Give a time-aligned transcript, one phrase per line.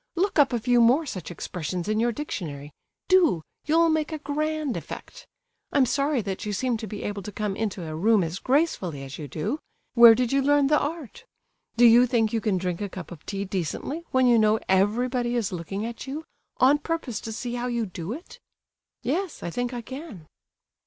[0.15, 2.71] Look up a few more such expressions in your dictionary;
[3.07, 5.27] do, you'll make a grand effect!
[5.71, 9.03] I'm sorry that you seem to be able to come into a room as gracefully
[9.03, 9.59] as you do;
[9.93, 11.25] where did you learn the art?
[11.77, 15.35] Do you think you can drink a cup of tea decently, when you know everybody
[15.35, 16.25] is looking at you,
[16.57, 18.39] on purpose to see how you do it?"
[19.03, 20.25] "Yes, I think I can."